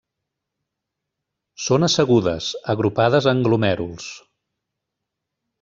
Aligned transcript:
Són 1.67 1.87
assegudes, 1.89 2.49
agrupades 2.75 3.31
en 3.33 3.47
glomèruls. 3.49 4.09